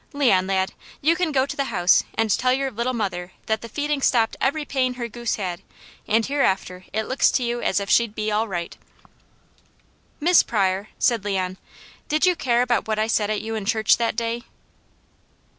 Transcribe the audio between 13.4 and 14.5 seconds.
you in church that day?"